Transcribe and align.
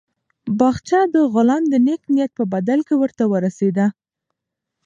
باغچه 0.59 0.99
د 1.13 1.15
غلام 1.33 1.63
د 1.69 1.73
نېک 1.85 2.01
نیت 2.13 2.31
په 2.39 2.43
بدل 2.53 2.79
کې 2.87 2.95
ورته 3.01 3.23
ورسېده. 3.31 3.87